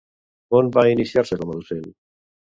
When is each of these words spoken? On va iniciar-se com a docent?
On 0.59 0.71
va 0.77 0.85
iniciar-se 0.93 1.39
com 1.43 1.53
a 1.55 1.59
docent? 1.61 1.87